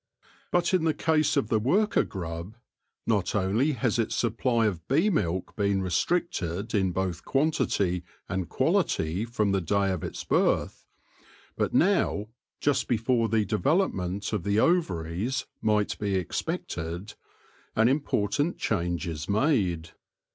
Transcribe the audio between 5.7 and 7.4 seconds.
restricted in both